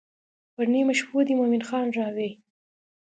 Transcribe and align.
پر 0.55 0.65
نیمو 0.73 0.93
شپو 0.99 1.17
دې 1.27 1.33
مومن 1.39 1.63
خان 1.69 1.87
راوی. 1.97 2.29